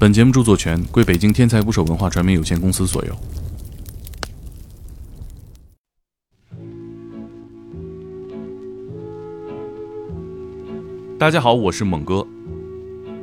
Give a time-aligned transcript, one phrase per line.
[0.00, 3.16] 本节目著作权归北京天才捕手文化传媒有限公司所有。
[11.18, 12.24] 大家好，我是猛哥。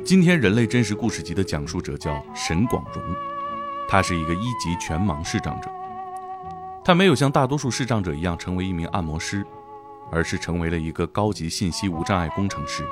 [0.04, 3.02] 今天人类真实故事集的讲述者叫沈广荣，
[3.88, 5.70] 他是一个一级全盲视障者。
[6.84, 9.46] 他没有像大多数视障者一样成为一名按摩师，
[10.12, 12.84] 而是成为了一个高级信息无障碍工程师。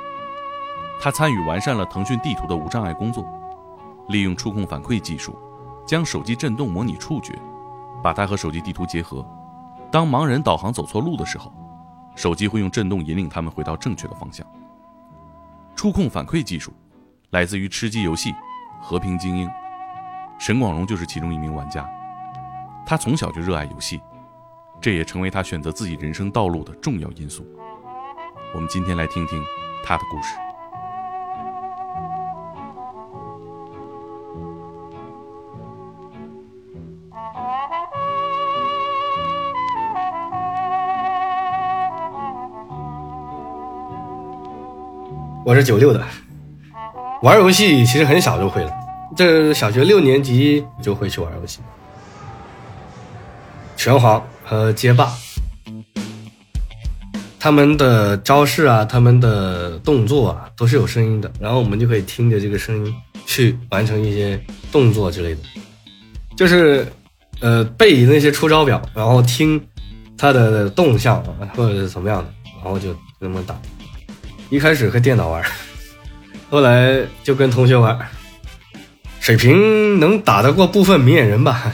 [1.02, 3.26] 他参与完善了腾讯地图的无障碍工作。
[4.08, 5.36] 利用触控反馈技术，
[5.86, 7.32] 将手机震动模拟触觉，
[8.02, 9.26] 把它和手机地图结合。
[9.90, 11.52] 当盲人导航走错路的时候，
[12.14, 14.46] 手机会用震动引领他们回到正确的方向。
[15.74, 16.72] 触控反馈技术
[17.30, 18.30] 来自于吃鸡游戏
[18.80, 19.48] 《和平精英》，
[20.38, 21.88] 沈广荣就是其中一名玩家。
[22.86, 24.00] 他从小就热爱游戏，
[24.80, 27.44] 这也成为他选择自己人生道路的重要因素。
[28.54, 29.42] 我们今天来听听
[29.84, 30.43] 他的故事。
[45.46, 46.02] 我是九六的，
[47.20, 48.72] 玩游戏其实很小就会了，
[49.14, 51.60] 这小学六年级就会去玩游戏。
[53.76, 55.12] 拳皇和街霸，
[57.38, 62.94] 他们的招式啊，他们的动作啊，都是有声音的，然后我们就可以听着这个声音
[63.26, 65.42] 去完成一些动作之类的，
[66.38, 66.90] 就是
[67.40, 69.62] 呃背那些出招表，然后听
[70.16, 71.22] 他的动向
[71.54, 72.30] 或者是怎么样的，
[72.62, 73.54] 然后就那么打。
[74.54, 75.42] 一开始和电脑玩，
[76.48, 77.98] 后来就跟同学玩，
[79.18, 81.72] 水平能打得过部分明眼人吧。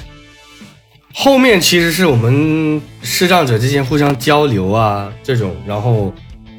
[1.12, 6.10] 后面其实是我们视障者之间互相交流啊，这种，然后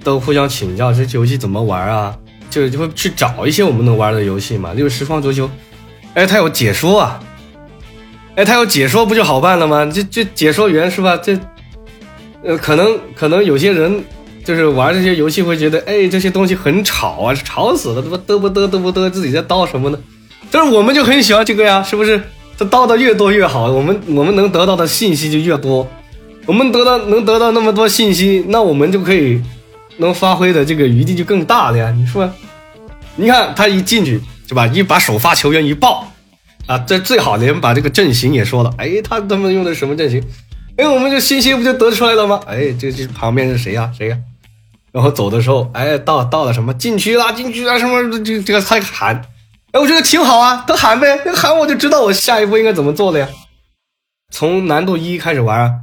[0.03, 2.15] 都互相请教这游戏怎么玩啊，
[2.51, 4.73] 就就会去找一些我们能玩的游戏嘛。
[4.73, 5.49] 例如实况足球，
[6.13, 7.19] 哎，他有解说啊，
[8.35, 9.91] 哎，他有解说不就好办了吗？
[9.91, 11.17] 这这解说员是吧？
[11.17, 11.35] 这，
[12.43, 14.03] 呃，可能可能有些人。
[14.43, 19.99] 就是玩这些游戏会觉得，哎，这些东西很吵啊，吵死了，他妈嘚啵嘚嘚啵嘚，自己在叨什么呢？
[20.49, 22.21] 但是我们就很喜欢这个呀，是不是？
[22.57, 25.87] 这叨的越多越好，我们我们能得到的信息就越多，
[26.45, 29.41] 我们得到能得到那么多信息，那我们就可以
[29.97, 31.91] 能发挥的这个余地就更大了呀。
[31.97, 32.29] 你说，
[33.15, 36.11] 你看他一进去是吧，一把首发球员一报
[36.67, 40.23] 啊，这最好连把这个阵型也说了，哎，他他们用的什么阵型？
[40.77, 42.39] 哎，我们这信息不就得出来了吗？
[42.45, 43.91] 哎，这这旁边是谁呀？
[43.97, 44.17] 谁呀？
[44.91, 49.15] 然后走的时候，哎，到到了什么禁区啦，禁区啊，什么这这个他喊，
[49.71, 53.29] 哎，我觉得挺好啊，他喊呗，他喊我就知道我下一步应该怎么做了呀。
[54.33, 55.73] 从难度一开始玩啊，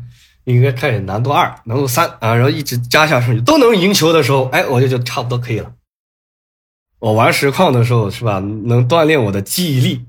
[0.45, 5.73] 应该开始难度二、难度三啊，然后一直加下去，都能赢球的时候，哎，我就就差不多可以了。
[7.01, 10.05] 我玩实况的时候是吧，能锻炼我的记忆力。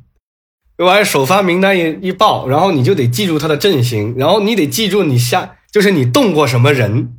[0.78, 7.16] 这玩意首发名单一一报，然后你就得记住他的阵型，然后你得记住你下就是你动过什么人。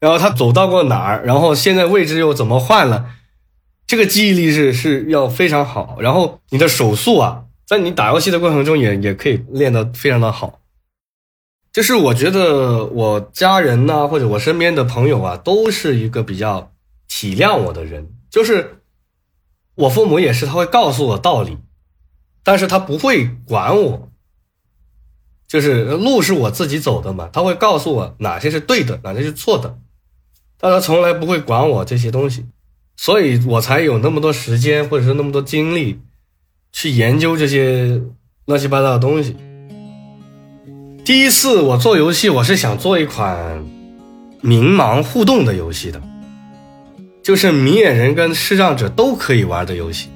[0.00, 3.10] 然后他走到过哪儿，然后现在位置又怎么换了？
[3.86, 5.96] 这个记忆力是是要非常好。
[6.00, 10.60] 然后你的手速啊，在你打游戏的过程中也也可以练得非常的好。
[11.72, 16.72] 就是我觉得我家人呐，或者我身边的朋友啊，都是一个比较
[17.08, 18.10] 体谅我的人。
[18.30, 18.82] 就是
[19.74, 21.58] 我父母也是，他会告诉我道理，
[22.42, 24.08] 但是他不会管我。
[25.46, 29.78] 就是路是我自己走的嘛，他会告诉我哪些是对的，哪些是错的。
[30.60, 32.44] 但他从来不会管我这些东西，
[32.96, 36.00] 所以我才有那么多时间或者是那么多精力
[36.72, 38.00] 去研究这些
[38.46, 39.36] 乱七八糟的东西。
[41.04, 43.64] 第一次我做游戏，我是想做一款
[44.40, 46.02] 明盲互动的游戏的，
[47.22, 50.08] 就是明眼人跟视障者都可以玩的游戏，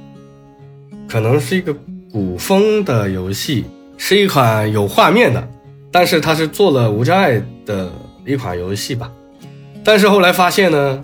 [1.09, 1.73] 可能是一个
[2.11, 3.65] 古风的游戏，
[3.97, 5.49] 是一款有画面的，
[5.91, 7.91] 但是它是做了无障碍的
[8.27, 9.11] 一款游戏吧。
[9.85, 11.03] 但是后来发现呢，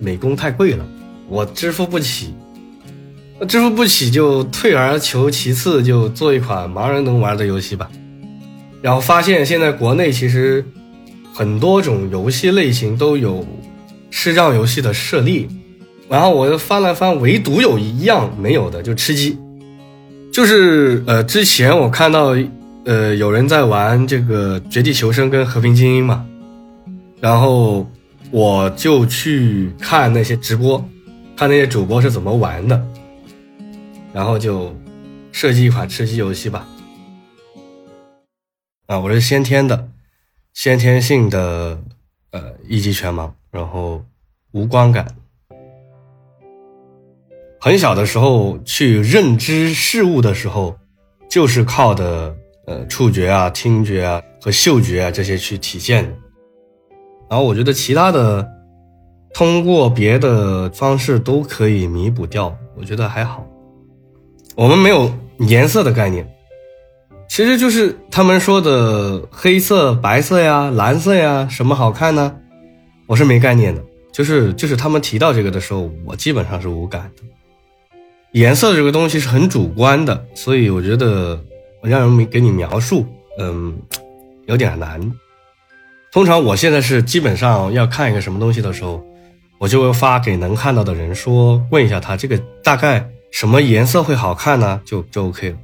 [0.00, 0.84] 美工太贵了，
[1.28, 2.34] 我支付不起，
[3.46, 7.88] 支付不起就退而求其次，就做一款盲人能玩的游戏吧。
[8.82, 10.64] 然后发现现在国内其实
[11.32, 13.46] 很多种游戏类型都有
[14.10, 15.46] 视障游戏的设立，
[16.08, 19.38] 然后我又翻了翻，唯独有一样没有的，就吃鸡，
[20.32, 22.36] 就是呃之前我看到
[22.84, 26.24] 呃有人在玩这个绝地求生跟和平精英嘛，
[27.20, 27.86] 然后。
[28.30, 30.78] 我就去看那些直播，
[31.34, 32.86] 看那些主播是怎么玩的，
[34.12, 34.74] 然后就
[35.32, 36.68] 设计一款吃鸡游戏吧。
[38.86, 39.88] 啊，我是先天的，
[40.52, 41.80] 先天性的
[42.32, 44.04] 呃一级全盲，然后
[44.52, 45.06] 无光感，
[47.58, 50.78] 很小的时候去认知事物的时候，
[51.30, 52.36] 就是靠的
[52.66, 56.14] 呃触觉啊、听觉啊和嗅觉啊这些去体现的。
[57.30, 58.48] 然后我觉得其他的
[59.34, 63.46] 通过别的方式都可以弥补掉，我觉得还好。
[64.56, 66.28] 我们没有颜色的概念，
[67.28, 72.34] 其实就是他们说的黑色、白色呀、蓝色呀，什么好看呢？
[73.06, 73.82] 我是没概念的。
[74.10, 77.22] 就是就是他们提到这个的时候，我基本上是无感的。
[78.32, 81.38] 颜色这个东西是很主观的，所以我觉得
[81.82, 83.06] 让人给你描述，
[83.38, 83.78] 嗯，
[84.46, 85.00] 有点难。
[86.18, 89.00] 通常我现在是基本上要看一个什么东西的时候，
[89.56, 94.80] 我就会发给能看到的人说，问一下他这个大概什么颜色会好看呢？
[94.84, 95.56] 就就 OK 了。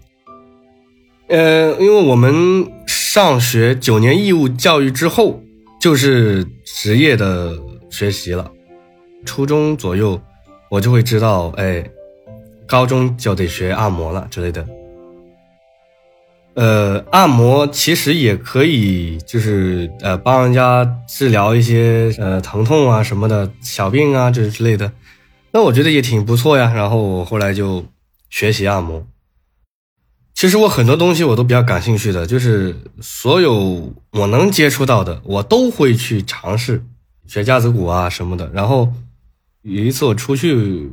[1.26, 5.40] 呃，因为我们上学九年义务教育之后，
[5.80, 7.52] 就是职业的。
[7.90, 8.48] 学习了，
[9.24, 10.20] 初中左右，
[10.68, 11.84] 我就会知道，哎，
[12.64, 14.64] 高中就得学按摩了之类的。
[16.54, 24.92] 呃，按摩其实也可以，就是呃，帮人家治疗一些呃疼痛啊什么的小病啊这之类的。
[25.50, 26.72] 那我觉得也挺不错呀。
[26.72, 27.84] 然后我后来就
[28.30, 29.04] 学习按摩。
[30.34, 36.84] 其实我很多东西我都比较感兴趣的，就是所有我能接触到的，我都会去尝试。
[37.26, 38.92] 学架子鼓啊什么的，然后
[39.62, 40.90] 有一次我出去，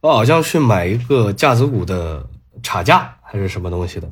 [0.00, 2.26] 我好像去买一个架子鼓的
[2.62, 4.10] 插架还是什么东西的，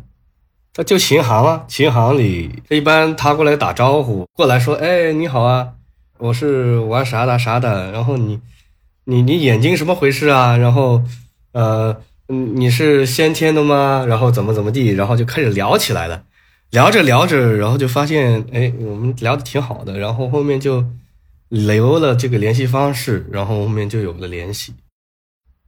[0.77, 5.69] 他就琴行啊，琴行里一般他过来打招呼，过来说，哎，你好啊，
[6.19, 8.39] 我是玩啥的啥的，然后你
[9.05, 10.59] 你你眼睛什么回事啊？
[10.59, 11.03] 然后
[11.53, 11.97] 呃，
[12.27, 14.05] 你是先天的吗？
[14.07, 16.25] 然后怎么怎么地，然后就开始聊起来了，
[16.71, 20.85] 聊着聊着，然后就发现，哎，我们聊的挺好的，然后后面就。
[21.49, 24.75] 留了这个联系方式，然后后面就有了联系。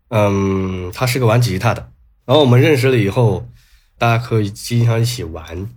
[0.08, 1.88] 嗯，他是个玩吉他的，
[2.26, 3.46] 然后我们认识了以后，
[3.98, 5.68] 大家可以经常一起玩，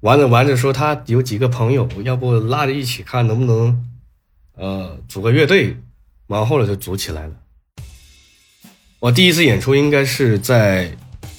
[0.00, 3.86] 玩着玩着说他有几个朋友，要不拉着一起看能不能，
[4.56, 5.76] 呃，组个乐队，
[6.26, 7.32] 然后来就组起来了。
[8.98, 10.90] 我第一次演出应该是在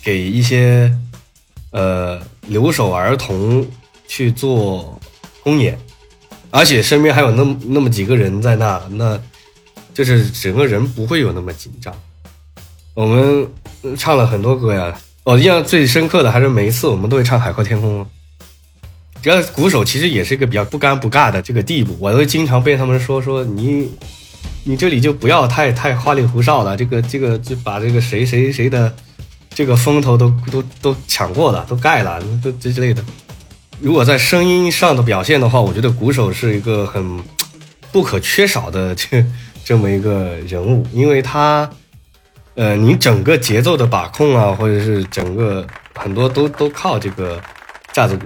[0.02, 0.96] 给一些
[1.72, 3.68] 呃留守儿童
[4.08, 5.00] 去做
[5.44, 5.78] 公演。
[6.50, 9.22] 而且身边还有那么那么几个人在那，那
[9.94, 11.94] 就是整个人不会有那么紧张。
[12.94, 13.46] 我们
[13.98, 18.02] 唱了很多歌呀，我印象最深刻的还是每一次我们都会唱《海阔天空》。
[19.22, 23.92] 主要鼓手其实也是一个比较不尴不尬的这个地步，我都经常被他们说说你
[24.64, 28.96] 你这里就不要太太花里胡哨了，这个这个就把这个谁谁谁的
[29.50, 33.04] 这个风头都都都抢过了，都盖了，都这之类的。
[33.82, 37.20] 如果在声音上的表现的话，我觉得鼓手是一个很
[37.92, 39.26] 不可缺少的这
[39.66, 41.70] 这么一个人物，因为他，
[42.58, 47.40] 呃，你整个节奏的把控啊，或者是整个很多都都靠这个
[47.94, 48.26] 架子鼓，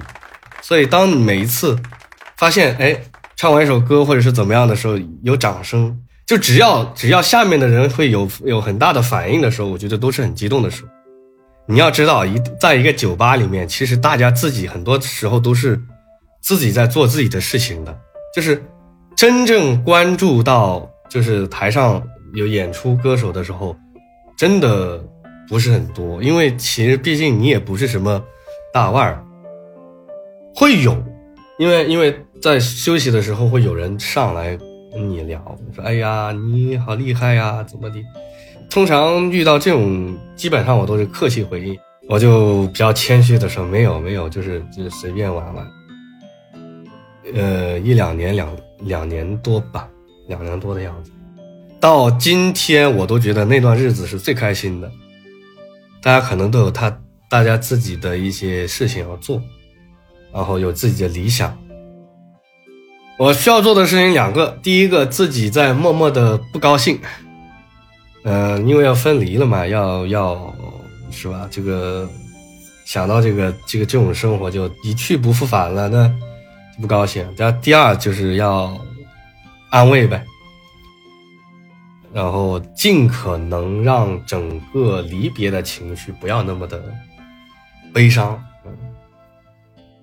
[0.62, 1.78] 所以当每一次
[2.38, 2.98] 发现哎
[3.36, 5.96] 唱完一首歌或者是怎么样的时候有掌声，
[6.26, 10.90] 就只要只要下面的人会有有很大的反应的时候，我觉得都是很激动的时候。
[11.68, 15.78] 你要知道，一在一个酒吧里面，其实大家自己很多时候都是
[16.42, 17.94] 自己在做自己的事情的，
[18.34, 18.64] 就是
[19.16, 22.02] 真正关注到就是台上
[22.34, 23.76] 有演出歌手的时候，
[24.42, 25.00] 真的
[25.48, 28.20] 不是很多，因为其实毕竟你也不是什么
[28.74, 29.24] 大腕儿，
[30.56, 30.98] 会有，
[31.60, 34.58] 因为因为在休息的时候会有人上来
[34.92, 35.40] 跟你聊，
[35.76, 37.98] 说哎呀你好厉害呀，怎么的。
[38.68, 41.78] 通常遇到这种，基本上我都是客气回应，
[42.10, 45.68] 我就比较谦虚的说没有没有，就是就随便玩玩。
[47.36, 49.88] 呃，一两年两两年多吧，
[50.28, 51.12] 两年多的样子。
[51.82, 54.90] 到今天我都觉得那段日子是最开心的。
[56.02, 56.96] 大家可能都有他
[57.28, 59.42] 大家自己的一些事情要做，
[60.32, 61.58] 然后有自己的理想。
[63.18, 67.00] 我需要做的事情两个，第一个自己在默默的不高兴。
[68.24, 70.56] 嗯，因为要分离了嘛，要要
[71.10, 71.48] 是吧？
[71.50, 72.08] 这个
[72.86, 76.12] 想到这个这个这种生活就一去不复返了，那
[76.80, 77.28] 不高兴。
[77.36, 78.76] 然后第二就是要
[79.70, 80.24] 安慰呗，
[82.14, 86.82] 然后尽可能让整个离别的情绪不要那么的
[87.94, 88.42] 悲伤。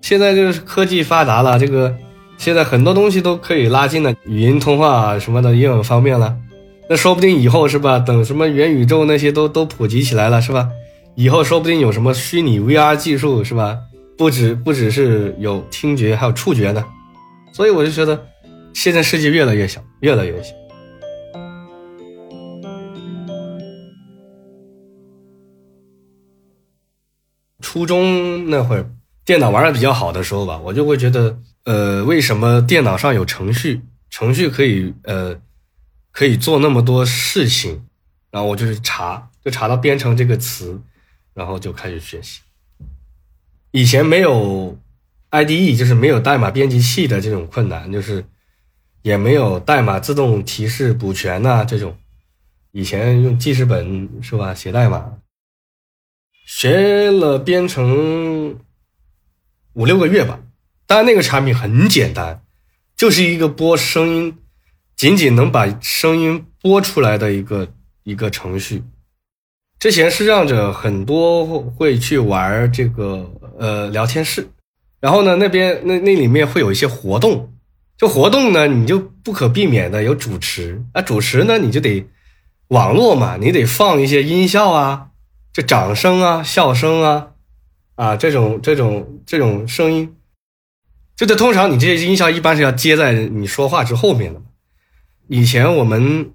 [0.00, 1.94] 现在就是科技发达了，这个
[2.36, 6.36] 现在很多东西都可以拉近了，语音通话啊什么的也很方便了。
[6.88, 7.98] 那说不定以后是吧？
[7.98, 10.70] 等什么元宇宙那些都都普及起来了是吧？
[11.14, 13.76] 以后说不定有什么虚拟 VR 技术是吧？
[14.16, 16.84] 不止不只是有听觉，还有触觉呢。
[17.52, 18.24] 所以我就觉得，
[18.72, 20.54] 现在世界越来越小，越来越小。
[27.68, 28.90] 初中那会儿
[29.26, 35.38] 电脑玩的比较好的时候吧，我就会觉得，呃，为什么电脑上有程序，程序可以呃
[36.10, 37.84] 可以做那么多事情，
[38.30, 40.80] 然后我就去查，就查到编程这个词，
[41.34, 42.40] 然后就开始学习。
[43.72, 44.78] 以前没有
[45.30, 48.24] IDE，就是没有代码编辑器的这种困难，就是
[49.02, 51.94] 也没有代码自动提示补全呐这种。
[52.72, 55.12] 以前用记事本是吧，写代码，
[56.50, 58.58] 学了编程
[59.74, 60.40] 五六个月吧。
[60.86, 62.42] 当然那个产品很简单，
[62.96, 64.38] 就是一个播声音，
[64.96, 67.68] 仅仅能把声音播出来的一个
[68.02, 68.82] 一个程序。
[69.78, 74.48] 之前视障者很多会去玩这个呃聊天室，
[75.00, 77.52] 然后呢那边那那里面会有一些活动，
[77.98, 82.06] 这活动呢你就不可避免的有主持啊，主持呢你就得
[82.68, 85.07] 网络嘛，你得放一些音效啊，
[85.58, 87.30] 这掌声啊、笑声啊
[87.96, 90.14] 啊这种这种这种声音，
[91.16, 94.40] 这这通常你这些音效一般是要接在你说话之后面的。
[95.26, 96.30] 以前我们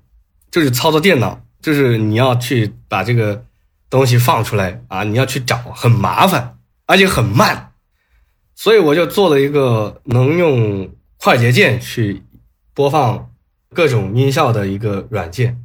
[0.52, 1.40] 就是操作电脑。
[1.62, 3.46] 就是你要去把这个
[3.90, 7.72] 东西放出来啊，你要去找，很麻烦，而且很慢，
[8.54, 12.22] 所以我就做了一个能用快捷键去
[12.74, 13.32] 播放
[13.74, 15.58] 各种音效的一个软件，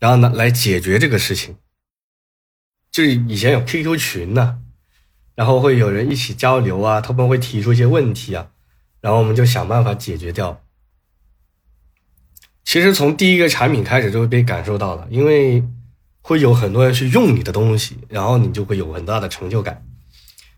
[0.00, 1.54] 然后呢来解决这个事情。
[2.94, 4.60] 就是以前有 QQ 群呢，
[5.34, 8.46] 然后会有人一起交流啊，他们会提出一些问题啊，
[9.00, 10.62] 然后我们就想办法解决掉。
[12.64, 15.64] 其实从第一个产品开始就会被感受到了，因为
[16.20, 19.84] 会有很多人去用你的东西，然后你就会有很大的成就感，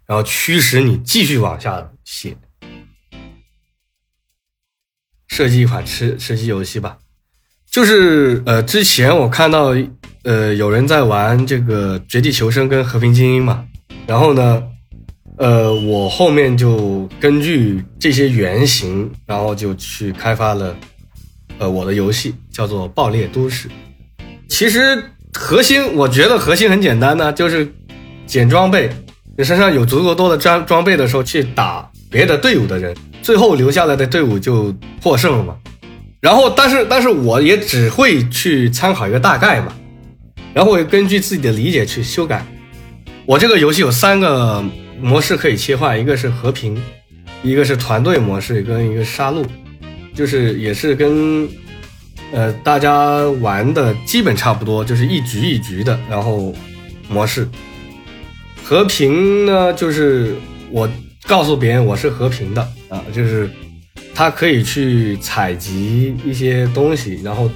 [0.04, 2.36] 然后驱使你继续往下写，
[5.28, 6.98] 设计一款吃吃鸡游戏吧。
[7.64, 9.74] 就是呃，之前我看到
[10.26, 13.64] 呃有人在玩这个《绝地求生》跟《和平精英》嘛，
[14.08, 14.60] 然后呢，
[15.38, 20.74] 呃，我后面就根据这些原型，然后就去开发了。
[21.58, 23.68] 呃，我的游戏叫做《爆裂都市》，
[24.48, 25.00] 其实
[25.32, 27.72] 核心我觉得核心很简单呢，就是
[28.26, 28.90] 捡装备，
[29.38, 32.92] 你身上有足够多的装装备的时候去打别的队伍的人，
[33.22, 35.56] 最后留下来的队伍就获胜了嘛。
[36.20, 39.72] 然后，但是但是我也只会去参考一个大概嘛，
[40.56, 42.42] 然后我根据自己的理解去修改。
[43.26, 44.64] 我这个游戏有三个
[44.98, 46.82] 模式可以切换，一个是和平，
[47.42, 49.44] 一个是团队模式，跟一个杀戮。
[50.14, 51.46] 就是也是跟，
[52.32, 56.54] 呃，大家玩的基本差不多，就是一局一局的，然后
[57.06, 57.46] 模式。
[58.64, 60.34] 和平呢，就是
[60.70, 60.88] 我
[61.26, 63.50] 告诉别人我是和平的啊，就是
[64.14, 67.50] 他可以去采集一些东西，然后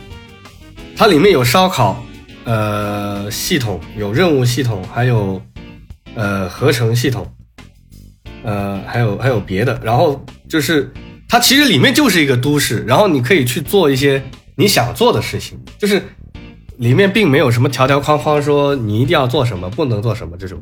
[0.95, 2.05] 它里面有烧烤，
[2.45, 5.41] 呃，系统有任务系统，还有
[6.15, 7.31] 呃合成系统，
[8.43, 10.93] 呃，还有还有别的，然后就是。
[11.33, 14.21] 它其实里面就是一个都市，然后你可以去做一些
[14.57, 16.03] 你想做的事情，就是
[16.79, 20.61] 里面并没有什么条条框框说你一定要做什么，不能做什么这种。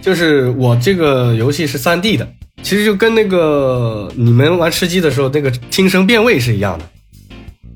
[0.00, 2.32] 就是我这个游戏是三 D 的，
[2.62, 6.88] 其实就跟那个你们玩吃鸡的时候那个听声辨位是一样的，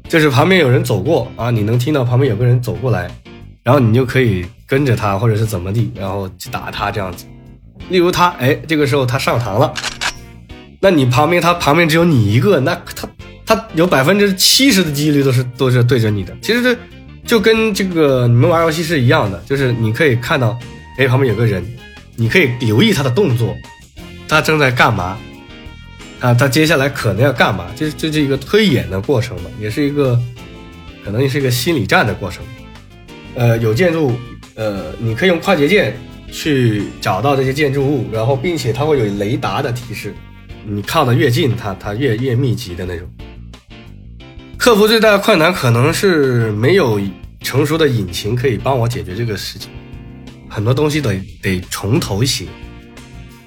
[0.08, 3.10] 就是旁边有人走过啊，你能听到旁边有个人走过来，
[3.62, 7.26] 然后你就可以跟着他或者是怎么地，然后去打他这样子。
[7.90, 9.72] 例如他，哎，这个时候他上膛了。
[10.80, 13.08] 那你旁边，他旁边只有你一个，那他
[13.44, 16.34] 他有百分之七十的几率都是都是对着你的。
[16.40, 16.76] 其实这
[17.26, 20.58] 就跟这个你们玩游戏是一样的，就是你可以看到，
[20.98, 21.62] 哎，旁边有个人，
[22.16, 23.54] 你可以留意他的动作，
[24.26, 25.18] 他正在干嘛，
[26.20, 30.18] 啊，他接下来可能要干嘛，这这是一个推演的过程嘛，也是一个
[31.04, 32.44] 可能也是一个心理战的过程。
[33.37, 34.18] 呃，有建筑，
[34.56, 35.96] 呃，你可以用快捷键
[36.30, 40.12] 去找到这些建筑物，然后并且它会有雷达的提示。
[40.66, 43.08] 你靠的越近，它它越越密集的那种。
[44.56, 47.00] 克服最大的困难可能是没有
[47.42, 49.70] 成熟的引擎可以帮我解决这个事情，
[50.48, 52.46] 很多东西得得从头写，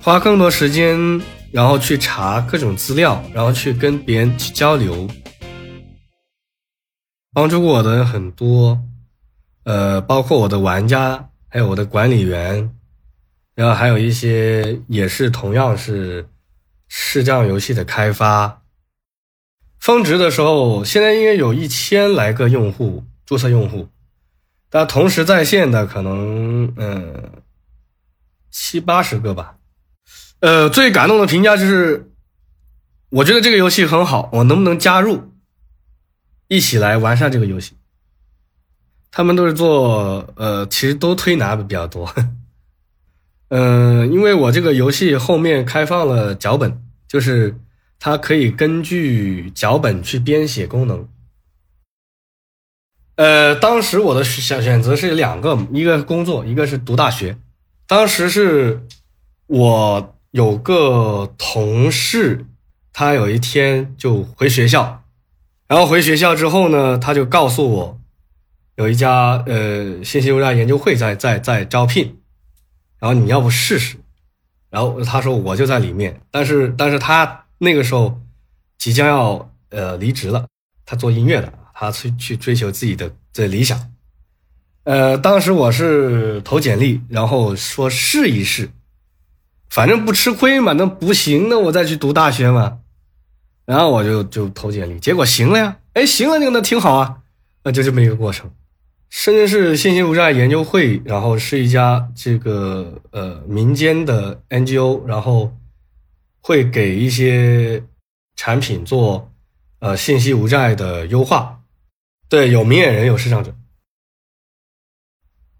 [0.01, 1.21] 花更多时间，
[1.51, 5.07] 然后去查各种资料，然后去跟别人去交流。
[7.33, 8.79] 帮助过我的很多，
[9.63, 12.75] 呃，包括我的玩家，还有我的管理员，
[13.55, 16.27] 然后还有一些也是同样是。
[16.93, 18.63] 视障游戏的开发，
[19.79, 23.87] 峰值的时候，现在应该有一千来个用户注册用户，
[24.69, 27.31] 但同时在线的可能嗯
[28.49, 29.55] 七八十个吧。
[30.41, 32.11] 呃，最感动的评价就是，
[33.09, 35.31] 我觉得这个游戏很好，我能不能加入，
[36.47, 37.73] 一起来完善这个游戏？
[39.11, 42.11] 他们都是做呃，其实都推拿比较多。
[43.49, 47.55] 呃，因为我这个游戏后面开放了脚本，就是
[47.99, 51.07] 它可以根据脚本去编写功能。
[53.17, 57.37] 呃，当时我的选选择是两个，一个工作，一个是读大学。
[57.85, 58.87] 当时是
[59.45, 62.45] 我有个同事，
[62.91, 65.03] 他有一天就回学校，
[65.67, 67.99] 然后回学校之后呢，他就告诉我，
[68.75, 72.17] 有一家呃信息流量研究会在在在招聘。
[72.99, 73.97] 然后你要不试试？
[74.69, 78.21] 然后他说我就在里面，但是但是他那个时候
[78.77, 80.45] 即将要呃离职了，
[80.85, 83.91] 他做音乐的，他去去追求自己的这理想。
[84.83, 88.69] 呃，当时我是投简历，然后说试一试，
[89.71, 92.79] 反正不吃亏嘛，那不行，那我再去读大学嘛。
[93.65, 97.19] 然后我就就投简历，结果行了呀，哎，行了，那个那挺好啊，
[97.63, 98.51] 那就这么一个过程。
[99.09, 105.53] 深圳市信息无障碍研究会，然后是一家这个呃民间的 NGO，然后
[106.41, 107.81] 会给一些
[108.35, 109.31] 产品做
[109.79, 111.61] 呃信息无障碍的优化。
[112.27, 113.53] 对，有明眼人，有视障者。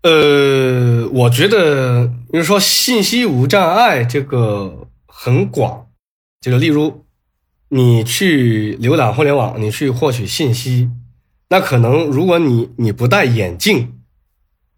[0.04, 5.90] 呃，我觉得，比如说信息无障碍这个很广，
[6.40, 7.06] 这个例如
[7.68, 10.90] 你去浏览互联网，你去获取信息。
[11.50, 14.00] 那可能，如果你你不戴眼镜，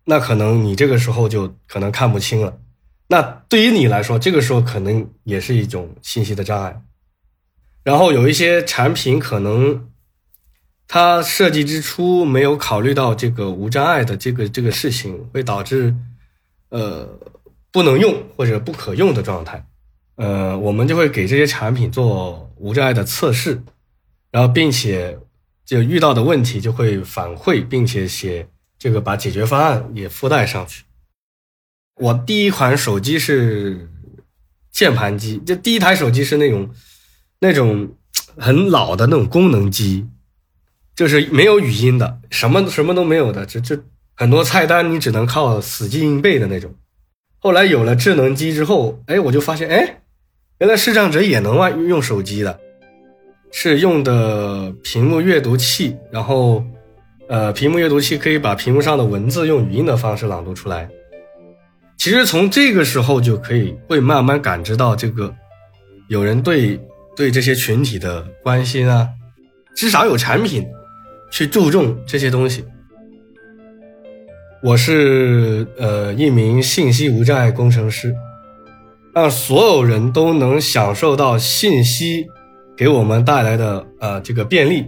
[0.06, 2.58] 那可能你这个时候就可能看不清了。
[3.10, 6.82] 那对于你来说，这个时候可能也是一种信息的障碍。
[7.84, 9.90] 然后有一些产品可能
[10.88, 15.96] 它设计之初没有考虑到这个无障碍的这个这个事情，会导致
[16.70, 17.08] 呃
[17.74, 19.68] 不能用或者不可用的状态。
[20.16, 23.62] 呃，我们就会给这些产品做无障碍的测试，
[24.32, 25.20] 然后并且。
[25.66, 28.46] 就遇到的问题就会反馈，并且写
[28.78, 30.84] 这个把解决方案也附带上去。
[31.96, 33.90] 我第一款手机是
[34.70, 36.70] 键盘机，就第一台手机是那种
[37.40, 37.96] 那种
[38.38, 40.06] 很老的那种功能机，
[40.98, 43.82] 就是没有语音的，什么什么都没有的，就就
[44.16, 46.76] 很多菜单你只能靠死记硬背的那种。
[47.44, 49.98] 后来有了智能机之后，哎，我就发现，哎，
[50.60, 52.58] 原来视障者也能玩用手机的。
[53.52, 56.64] 是用的屏幕阅读器，然后，
[57.28, 60.90] 呃，屏幕阅读器可以把屏幕上的文字用语音的方式朗读出来。
[61.98, 65.36] 其实从这个时候就可以会慢慢感知到这个
[66.08, 66.80] 有人对
[67.14, 69.10] 对这些群体的关心啊，
[69.76, 70.66] 至少有产品
[71.30, 72.64] 去注重这些东西。
[74.64, 78.16] 我是呃一名信息无障碍工程师，
[79.14, 82.26] 让所有人都能享受到信息。
[82.76, 84.84] 给我们带来的呃这个便利，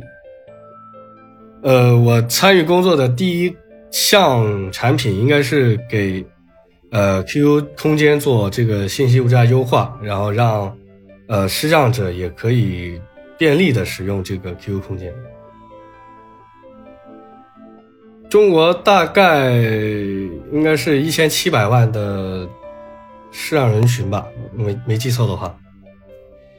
[1.62, 3.56] 呃，我参与工作的第一
[3.92, 6.26] 项产品应该是给
[6.90, 10.76] 呃 QQ 空间做这个信息无障碍优化，然后让
[11.28, 13.00] 呃视障者也可以
[13.38, 15.14] 便利的使用这个 QQ 空间。
[18.30, 19.52] 中国大概
[20.52, 22.48] 应该是一千七百万的
[23.32, 25.56] 视障人群吧，没没记错的话。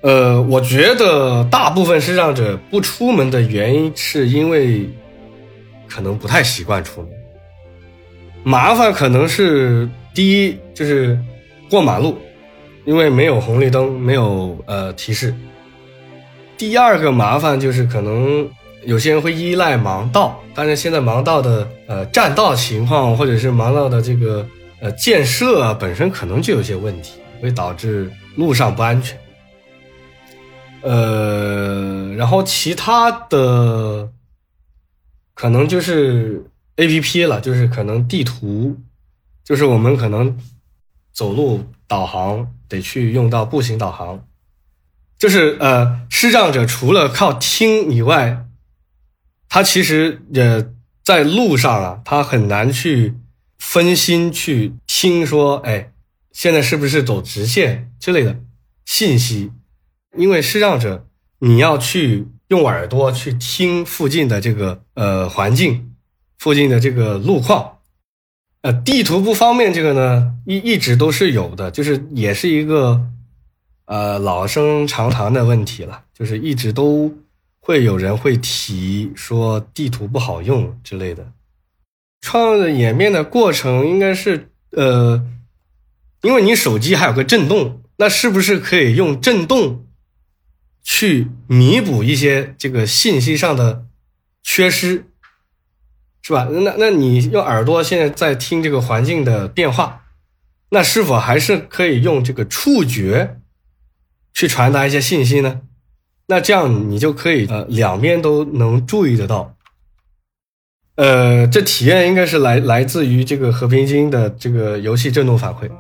[0.02, 4.88] 呃，我觉得大部分视障者不出门的原因，是因为
[5.88, 7.10] 可能不太习惯出门。
[8.44, 11.18] 麻烦可能是第一就是
[11.68, 12.16] 过马路，
[12.84, 15.34] 因为没有红绿灯，没有呃提示。
[16.56, 18.48] 第二个麻烦就是可能
[18.86, 24.46] 有些人会依赖盲道，但是现在盲道的呃占道情况，或者是盲道的这个
[24.80, 29.18] 呃建设啊，本身可能就有些问题，会导致路上不安全。
[30.82, 34.08] 呃，然后其他的
[35.34, 38.76] 可能就是 A P P 了，就是可能地图，
[39.44, 40.38] 就是我们可能
[41.12, 44.24] 走路导航得去用到步行导航，
[45.18, 48.45] 就是呃，视障者除了靠听以外，
[49.48, 50.68] 他其实也
[51.04, 53.14] 在路上啊，他很难去
[53.58, 55.92] 分心去听说，哎，
[56.32, 58.38] 现在是不是走直线之类的
[58.84, 59.52] 信息。
[60.16, 61.06] 因为视障者，
[61.40, 65.94] 你要去用耳朵去听附近的这个呃环境，
[66.38, 67.78] 附近的这个路况，
[68.62, 73.00] 呃，地图不方便，这个呢一一直都是有的，就是也是一个
[73.84, 77.12] 呃老生常谈的问题了，就是一直都
[77.66, 81.32] 会有人会提说地图不好用之类的。
[82.20, 85.26] 创的演变的过程应该是呃，
[86.22, 89.84] 因为你手机还有个震动，那是不是可以用震动？
[90.84, 93.86] 去弥补一些这个信息上的
[94.44, 95.06] 缺失，
[96.22, 96.46] 是吧？
[96.48, 100.04] 那那你用耳朵现在在听这个环境的变化，
[100.70, 103.40] 那是否还是可以用这个触觉
[104.32, 105.62] 去传达一些信息呢？
[106.28, 109.52] 那这样你就可以呃两边都能注意得到。
[110.96, 115.70] 呃，这体验应该是来来自于这个《和平精英》的这个游戏震动反馈。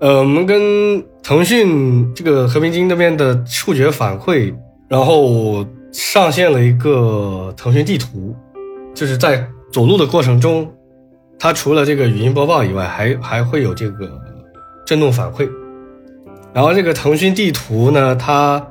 [0.00, 4.54] 呃，我们跟腾讯这个《和平精英》那边的触觉反馈，
[4.88, 8.32] 然后上线了一个腾讯地图，
[8.94, 10.72] 就是在走路的过程中，
[11.36, 14.08] 它除了这个语音播报以外，还还会有这个
[14.86, 15.50] 震动反馈。
[16.54, 18.64] 然后这个腾讯地图呢，它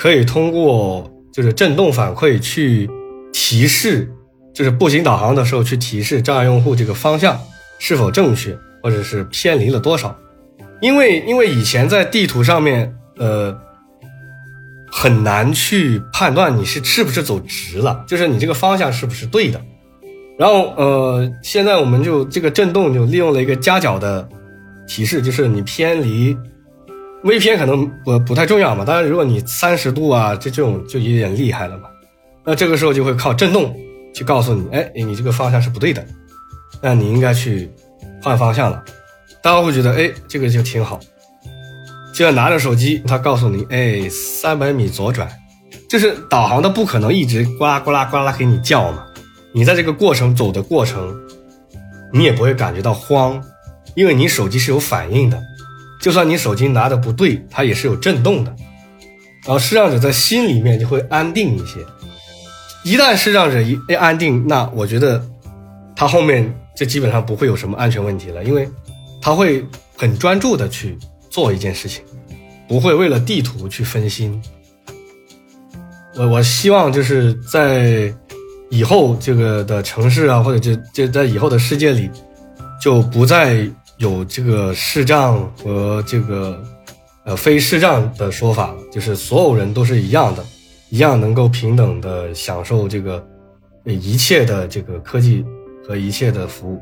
[0.00, 2.88] 可以通过就是震动反馈去
[3.32, 4.08] 提示。
[4.52, 7.38] 就是步行导航的时候去提示障碍用户这个方向
[7.78, 10.14] 是否正确，或者是偏离了多少，
[10.80, 13.56] 因为因为以前在地图上面，呃，
[14.90, 19.60] 很难去判断你是是不是走直了，就是你这个方向是不是对的。
[20.36, 24.28] 然后呃，现在我们就这个震动就利用了一个夹角的
[24.86, 26.36] 提示，就是你偏离
[27.24, 31.88] 微偏可能不不太重要嘛，当然如果你三十度啊，这这种就有点厉害了嘛，
[32.44, 33.74] 那这个时候就会靠震动。
[34.12, 36.04] 去告诉你，哎，你这个方向是不对的，
[36.82, 37.70] 那你应该去
[38.20, 38.84] 换方向了。
[39.40, 40.98] 大家会觉得，哎，这个就挺好。
[42.12, 45.30] 就要拿着手机，他告诉你，哎，三百米左转，
[45.88, 49.06] 就是导航的不可能一直呱啦呱啦呱啦给你叫嘛。
[49.54, 51.14] 你在这个过程走的过程，
[52.12, 53.40] 你也不会感觉到慌，
[53.94, 55.40] 因为你手机是有反应的。
[56.00, 58.56] 就算你手机拿的不对，它也是有震动的。
[59.44, 61.80] 然后视障者在心里面就会安定一些。
[62.82, 65.22] 一旦是让人一安定，那我觉得
[65.94, 68.68] 他后面就基本上不会有什么安全问题了，因为
[69.20, 69.64] 他会
[69.96, 72.02] 很专注的去做一件事情，
[72.66, 74.40] 不会为了地图去分心。
[76.16, 78.12] 我我希望就是在
[78.70, 82.10] 以后这个的城市啊，或者就就在以后的世界里，
[82.80, 83.66] 就不再
[84.00, 86.60] 有这个视障和这个
[87.24, 90.42] 呃非视障的说法，就是所有人都是一样的。
[90.88, 93.24] 一样能够平等的享受这个
[93.84, 95.44] 一切的这个科技
[95.86, 96.80] 和一切的服务。